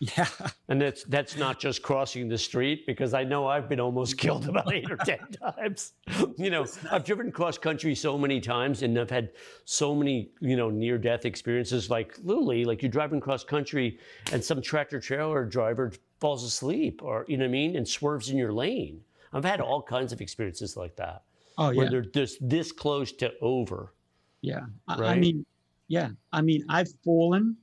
Yeah. 0.00 0.28
And 0.70 0.80
that's 0.82 1.04
that's 1.04 1.34
not 1.38 1.58
just 1.58 1.80
crossing 1.82 2.28
the 2.28 2.36
street 2.36 2.86
because 2.86 3.14
I 3.14 3.24
know 3.24 3.46
I've 3.46 3.70
been 3.70 3.80
almost 3.80 4.18
killed 4.18 4.46
about 4.46 4.70
eight 4.72 4.90
or 4.90 4.96
ten 5.04 5.18
times. 5.42 5.92
You 6.36 6.50
know, 6.50 6.66
I've 6.90 7.04
driven 7.04 7.32
cross 7.32 7.56
country 7.56 7.94
so 7.94 8.18
many 8.18 8.38
times 8.38 8.82
and 8.82 8.98
I've 8.98 9.08
had 9.08 9.30
so 9.64 9.94
many, 9.94 10.30
you 10.40 10.56
know, 10.56 10.68
near 10.68 10.98
death 10.98 11.24
experiences 11.24 11.88
like 11.88 12.18
literally 12.22 12.66
like 12.66 12.82
you're 12.82 12.90
driving 12.90 13.18
cross 13.18 13.44
country 13.44 13.98
and 14.30 14.44
some 14.44 14.60
tractor 14.60 15.00
trailer 15.00 15.46
driver 15.46 15.90
falls 16.20 16.44
asleep 16.44 17.02
or 17.02 17.24
you 17.28 17.38
know 17.38 17.44
what 17.44 17.48
I 17.48 17.52
mean 17.52 17.74
and 17.76 17.88
swerves 17.88 18.28
in 18.28 18.36
your 18.36 18.52
lane. 18.52 19.00
I've 19.32 19.44
had 19.46 19.62
all 19.62 19.80
kinds 19.82 20.12
of 20.12 20.20
experiences 20.20 20.76
like 20.76 20.96
that 20.96 21.22
Oh, 21.56 21.70
yeah. 21.70 21.78
where 21.78 21.90
they're 21.90 22.02
just 22.02 22.46
this 22.46 22.72
close 22.72 23.10
to 23.12 23.32
over. 23.40 23.94
Yeah. 24.42 24.66
I, 24.86 25.02
I 25.02 25.18
mean, 25.18 25.46
yeah. 25.88 26.10
I 26.32 26.42
mean, 26.42 26.64
I've 26.68 26.88
fallen 27.04 27.56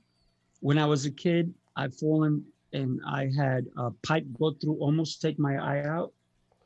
when 0.60 0.76
I 0.76 0.86
was 0.86 1.06
a 1.06 1.10
kid. 1.10 1.54
I've 1.76 1.94
fallen 1.94 2.44
and 2.72 3.00
I 3.06 3.30
had 3.36 3.66
a 3.76 3.90
pipe 4.02 4.24
go 4.38 4.52
through, 4.52 4.74
almost 4.78 5.20
take 5.22 5.38
my 5.38 5.56
eye 5.56 5.84
out, 5.84 6.12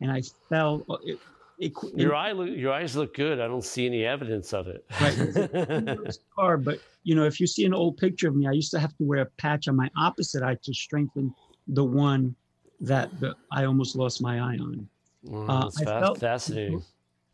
and 0.01 0.11
I 0.11 0.23
fell. 0.49 0.85
uh, 0.89 0.97
It, 1.05 1.19
it, 1.59 1.73
Your 1.95 2.15
eye 2.15 2.33
look, 2.33 2.49
your 2.49 2.73
eyes 2.73 2.97
look 2.97 3.15
good. 3.15 3.39
I 3.39 3.47
don't 3.47 3.65
see 3.65 3.85
any 3.87 4.05
evidence 4.05 4.55
of 4.55 4.67
it. 4.67 4.85
Right. 5.01 6.13
scar, 6.15 6.57
but 6.69 6.81
you 7.03 7.15
know, 7.15 7.25
if 7.25 7.39
you 7.41 7.47
see 7.47 7.65
an 7.67 7.75
old 7.75 7.97
picture 7.99 8.29
of 8.29 8.35
me, 8.37 8.47
I 8.47 8.53
used 8.53 8.71
to 8.73 8.79
have 8.81 8.97
to 8.97 9.05
wear 9.05 9.21
a 9.23 9.27
patch 9.27 9.69
on 9.69 9.77
my 9.77 9.91
opposite 9.97 10.43
eye 10.43 10.57
to 10.63 10.73
strengthen 10.75 11.35
the 11.69 11.85
one 11.85 12.35
that 12.81 13.11
the, 13.21 13.35
I 13.53 13.65
almost 13.67 13.95
lost 13.95 14.23
my 14.23 14.37
eye 14.39 14.59
on. 14.59 14.89
Uh, 15.31 15.65
that's 15.65 15.81
I 15.83 15.85
fa- 15.85 16.01
felt- 16.01 16.19
fascinating. 16.21 16.83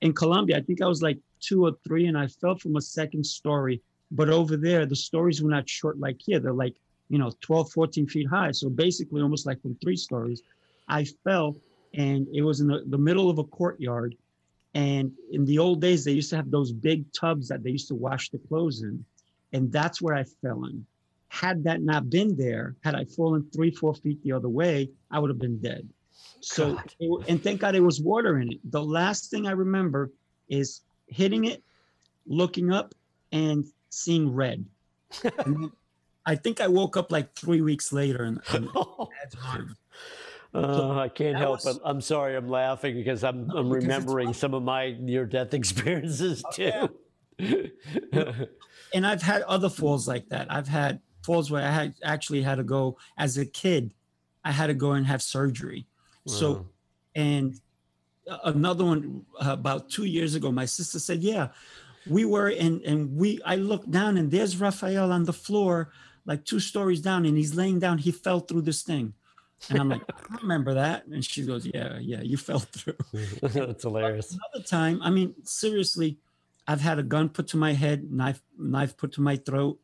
In 0.03 0.13
Colombia, 0.13 0.57
I 0.59 0.61
think 0.61 0.83
I 0.83 0.87
was 0.87 1.03
like 1.03 1.19
two 1.41 1.65
or 1.65 1.73
three, 1.87 2.07
and 2.07 2.19
I 2.19 2.27
fell 2.27 2.57
from 2.57 2.77
a 2.77 2.81
second 2.81 3.25
story. 3.25 3.81
But 4.11 4.29
over 4.29 4.57
there, 4.57 4.87
the 4.87 4.97
stories 4.97 5.41
were 5.43 5.51
not 5.51 5.69
short 5.69 5.99
like 5.99 6.21
here. 6.25 6.39
They're 6.41 6.53
like, 6.53 6.75
you 7.09 7.19
know, 7.19 7.33
12, 7.41 7.71
14 7.73 8.07
feet 8.09 8.27
high. 8.29 8.51
So 8.51 8.69
basically, 8.69 9.23
almost 9.23 9.47
like 9.47 9.61
from 9.63 9.77
three 9.83 9.97
stories. 9.97 10.43
I 10.89 11.05
fell, 11.25 11.57
and 11.95 12.27
it 12.33 12.43
was 12.43 12.61
in 12.61 12.69
the, 12.69 12.85
the 12.87 12.99
middle 12.99 13.29
of 13.29 13.39
a 13.39 13.45
courtyard. 13.45 14.15
And 14.75 15.13
in 15.33 15.45
the 15.47 15.59
old 15.59 15.81
days, 15.81 16.05
they 16.05 16.13
used 16.13 16.31
to 16.31 16.37
have 16.37 16.51
those 16.51 16.71
big 16.73 17.11
tubs 17.13 17.49
that 17.49 17.63
they 17.63 17.71
used 17.71 17.89
to 17.89 17.95
wash 17.95 18.31
the 18.31 18.39
clothes 18.39 18.83
in. 18.83 19.05
And 19.53 19.73
that's 19.73 20.03
where 20.03 20.15
I 20.15 20.25
fell 20.43 20.65
in. 20.67 20.85
Had 21.29 21.65
that 21.65 21.83
not 21.83 22.09
been 22.11 22.37
there, 22.37 22.77
had 22.85 22.95
I 22.95 23.05
fallen 23.05 23.47
three, 23.55 23.71
four 23.71 23.95
feet 23.95 24.23
the 24.23 24.33
other 24.33 24.49
way, 24.49 24.91
I 25.11 25.19
would 25.19 25.31
have 25.31 25.39
been 25.39 25.59
dead. 25.59 25.89
So, 26.41 26.79
it- 27.01 27.29
and 27.29 27.43
thank 27.43 27.61
God 27.61 27.75
it 27.75 27.81
was 27.81 28.01
water 28.01 28.39
in 28.39 28.53
it. 28.53 28.59
The 28.71 28.83
last 28.83 29.31
thing 29.31 29.47
I 29.47 29.53
remember 29.53 30.11
is 30.49 30.83
hitting 31.09 31.47
it, 31.47 31.63
looking 32.27 32.73
up, 32.73 32.95
and 33.33 33.65
seeing 33.91 34.33
red. 34.33 34.65
and 35.45 35.57
then 35.57 35.73
I 36.27 36.35
think 36.35 36.61
I 36.61 36.69
woke 36.69 36.97
up 36.97 37.13
like 37.13 37.35
three 37.35 37.61
weeks 37.61 37.93
later 37.93 38.25
in 38.25 38.41
dad's. 38.51 39.37
Uh, 40.55 40.99
I 40.99 41.09
can't 41.09 41.35
that 41.35 41.41
help 41.41 41.65
was- 41.65 41.77
it. 41.77 41.83
I'm 41.85 42.01
sorry, 42.01 42.35
I'm 42.35 42.49
laughing 42.49 42.95
because 42.95 43.23
I'm, 43.23 43.51
I'm 43.51 43.69
because 43.69 43.85
remembering 43.85 44.33
some 44.33 44.55
of 44.55 44.63
my 44.63 44.97
near 44.99 45.27
death 45.27 45.53
experiences 45.53 46.43
too. 46.55 46.89
yeah. 47.39 47.67
and 48.95 49.07
I've 49.07 49.21
had 49.21 49.43
other 49.43 49.69
falls 49.69 50.09
like 50.09 50.31
that. 50.31 50.51
I've 50.51 50.69
had 50.69 51.01
falls 51.23 51.51
where 51.51 51.63
I 51.63 51.71
had 51.71 51.95
actually 52.03 52.41
had 52.41 52.55
to 52.55 52.65
go 52.65 52.97
as 53.19 53.37
a 53.37 53.45
kid. 53.45 53.93
I 54.45 54.53
had 54.53 54.69
to 54.69 54.75
go 54.75 54.93
and 54.93 55.07
have 55.07 55.21
surgery. 55.21 55.87
So, 56.27 56.67
and 57.15 57.61
another 58.45 58.85
one 58.85 59.27
uh, 59.41 59.53
about 59.53 59.91
two 59.91 60.05
years 60.07 60.35
ago, 60.35 60.51
my 60.51 60.65
sister 60.65 60.99
said, 60.99 61.23
"Yeah, 61.23 61.49
we 62.09 62.25
were 62.25 62.49
and 62.49 62.81
and 62.83 63.15
we." 63.17 63.41
I 63.45 63.57
looked 63.57 63.91
down 63.91 64.17
and 64.17 64.31
there's 64.31 64.57
Rafael 64.57 65.13
on 65.13 65.25
the 65.25 65.33
floor, 65.33 65.91
like 66.27 66.45
two 66.45 66.61
stories 66.61 67.01
down, 67.01 67.25
and 67.25 67.37
he's 67.37 67.55
laying 67.55 67.79
down. 67.79 67.99
He 67.99 68.11
fell 68.13 68.41
through 68.41 68.63
this 68.63 68.83
thing, 68.83 69.15
and 69.71 69.79
I'm 69.79 69.89
like, 69.89 70.03
"I 70.31 70.37
remember 70.43 70.75
that." 70.75 71.07
And 71.07 71.25
she 71.25 71.47
goes, 71.47 71.65
"Yeah, 71.67 71.99
yeah, 72.01 72.21
you 72.21 72.37
fell 72.37 72.59
through." 72.59 72.97
That's 73.43 73.83
hilarious. 73.83 74.33
another 74.33 74.67
time 74.67 75.01
i 75.03 75.11
mean 75.11 75.35
seriously 75.45 76.19
i've 76.69 76.81
had 76.81 76.99
a 76.99 77.03
gun 77.03 77.29
put 77.29 77.47
to 77.49 77.57
my 77.57 77.73
head 77.73 78.11
knife 78.11 78.43
knife 78.59 78.97
put 78.97 79.13
to 79.13 79.21
my 79.21 79.37
throat 79.37 79.79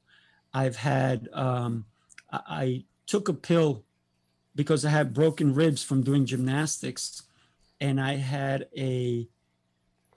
i've 0.53 0.77
had 0.77 1.29
um 1.33 1.85
i, 2.31 2.41
I 2.47 2.85
took 3.07 3.29
a 3.29 3.35
pill 3.35 3.85
because 4.55 4.85
i 4.85 4.91
had 4.91 5.15
broken 5.15 5.55
ribs 5.55 5.83
from 5.83 6.03
doing 6.03 6.27
gymnastics 6.27 7.23
and 7.81 8.01
i 8.01 8.17
had 8.17 8.69
a, 8.77 9.29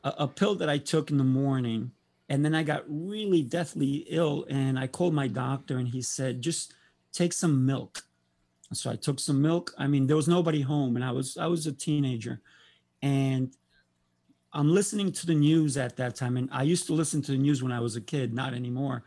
a 0.03 0.09
a 0.19 0.27
pill 0.27 0.55
that 0.55 0.69
i 0.69 0.77
took 0.77 1.09
in 1.11 1.17
the 1.17 1.23
morning 1.23 1.91
and 2.29 2.43
then 2.43 2.55
i 2.55 2.63
got 2.63 2.83
really 2.87 3.41
deathly 3.41 4.05
ill 4.09 4.45
and 4.49 4.77
i 4.79 4.87
called 4.87 5.13
my 5.13 5.27
doctor 5.27 5.77
and 5.77 5.87
he 5.89 6.01
said 6.01 6.41
just 6.41 6.73
take 7.11 7.33
some 7.33 7.65
milk 7.65 8.03
so 8.73 8.89
i 8.91 8.95
took 8.95 9.19
some 9.19 9.41
milk 9.41 9.73
i 9.77 9.87
mean 9.87 10.07
there 10.07 10.15
was 10.15 10.27
nobody 10.27 10.61
home 10.61 10.95
and 10.95 11.05
i 11.05 11.11
was 11.11 11.37
i 11.37 11.47
was 11.47 11.67
a 11.67 11.71
teenager 11.73 12.41
and 13.01 13.55
I'm 14.53 14.69
listening 14.69 15.11
to 15.11 15.25
the 15.25 15.35
news 15.35 15.75
at 15.77 15.97
that 15.97 16.15
time, 16.15 16.37
and 16.37 16.49
I 16.51 16.63
used 16.63 16.87
to 16.87 16.93
listen 16.93 17.21
to 17.23 17.31
the 17.33 17.37
news 17.37 17.61
when 17.61 17.73
I 17.73 17.79
was 17.81 17.97
a 17.97 18.01
kid, 18.01 18.33
not 18.33 18.53
anymore. 18.53 19.03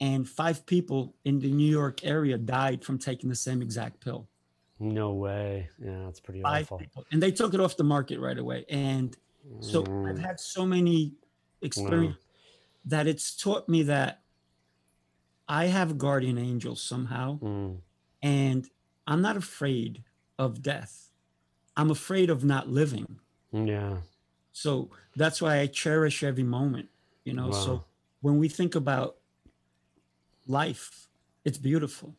And 0.00 0.28
five 0.28 0.66
people 0.66 1.14
in 1.24 1.38
the 1.38 1.52
New 1.52 1.70
York 1.70 2.04
area 2.04 2.36
died 2.36 2.84
from 2.84 2.98
taking 2.98 3.28
the 3.30 3.36
same 3.36 3.62
exact 3.62 4.00
pill. 4.00 4.28
No 4.78 5.12
way. 5.14 5.70
Yeah, 5.78 6.04
that's 6.04 6.20
pretty 6.20 6.42
Five 6.42 6.64
awful. 6.64 6.78
people, 6.78 7.04
and 7.12 7.22
they 7.22 7.30
took 7.30 7.54
it 7.54 7.60
off 7.60 7.76
the 7.76 7.84
market 7.84 8.18
right 8.18 8.36
away. 8.38 8.64
And 8.68 9.16
so 9.60 9.84
I've 10.04 10.18
Mm, 10.18 10.26
had 10.26 10.40
so 10.40 10.66
many 10.66 11.14
experiences 11.60 12.21
that 12.84 13.06
it's 13.06 13.36
taught 13.36 13.68
me 13.68 13.82
that 13.84 14.22
I 15.48 15.66
have 15.66 15.92
a 15.92 15.94
guardian 15.94 16.38
angel 16.38 16.76
somehow, 16.76 17.38
mm, 17.40 17.76
and 18.22 18.68
I'm 19.06 19.22
not 19.22 19.36
afraid 19.36 20.02
of 20.38 20.62
death. 20.62 21.10
I'm 21.76 21.90
afraid 21.90 22.30
of 22.30 22.44
not 22.44 22.68
living. 22.68 23.18
yeah. 23.52 23.98
So 24.54 24.90
that's 25.16 25.40
why 25.40 25.60
I 25.60 25.66
cherish 25.66 26.22
every 26.22 26.42
moment, 26.42 26.90
you 27.24 27.32
know. 27.32 27.48
Wow. 27.48 27.52
So 27.52 27.84
when 28.20 28.36
we 28.38 28.48
think 28.48 28.74
about 28.74 29.16
life, 30.46 31.08
it's 31.44 31.56
beautiful. 31.56 32.14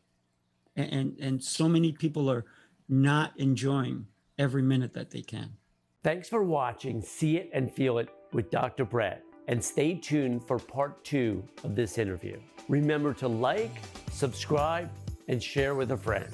And, 0.76 0.92
and 0.92 1.20
and 1.20 1.44
so 1.44 1.70
many 1.70 1.92
people 1.92 2.32
are 2.32 2.46
not 2.90 3.34
enjoying 3.40 4.08
every 4.40 4.64
minute 4.64 4.94
that 4.96 5.12
they 5.12 5.22
can. 5.22 5.54
Thanks 6.04 6.28
for 6.28 6.44
watching 6.44 7.02
See 7.02 7.38
It 7.38 7.50
and 7.54 7.72
Feel 7.72 8.00
It 8.00 8.10
with 8.34 8.50
Dr. 8.50 8.84
Brett. 8.84 9.24
And 9.48 9.64
stay 9.64 9.96
tuned 9.96 10.44
for 10.44 10.58
part 10.58 11.04
two 11.04 11.44
of 11.64 11.76
this 11.76 11.98
interview. 11.98 12.40
Remember 12.70 13.14
to 13.16 13.28
like, 13.28 13.72
subscribe, 14.12 14.90
and 15.28 15.42
share 15.42 15.76
with 15.76 15.92
a 15.92 15.98
friend. 15.98 16.34